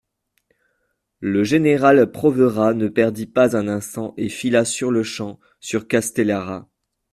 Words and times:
Le 1.19 1.43
général 1.43 2.09
Provera 2.09 2.73
ne 2.73 2.87
perdit 2.87 3.27
pas 3.27 3.55
un 3.55 3.67
instant 3.67 4.15
et 4.17 4.29
fila 4.29 4.65
sur-le-champ 4.65 5.39
sur 5.59 5.87
Castellara. 5.87 6.67